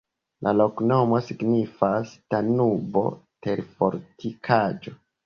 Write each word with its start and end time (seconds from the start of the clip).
La 0.45 0.51
loknomo 0.59 1.19
signifas: 1.27 2.13
Danubo-terfortikaĵo. 2.35 4.95